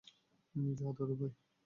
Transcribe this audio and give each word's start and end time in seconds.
যা, 0.73 0.87
দাদু 0.97 1.13
ভাই। 1.19 1.31